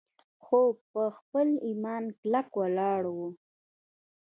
خو 0.43 0.59
پۀ 0.91 1.03
خپل 1.17 1.47
ايمان 1.67 2.03
کلک 2.19 2.47
ولاړ 2.59 3.01
وو 3.15 3.27